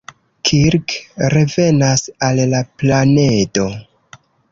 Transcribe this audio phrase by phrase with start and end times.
[0.49, 0.93] Kirk
[1.33, 3.67] revenas al la planedo.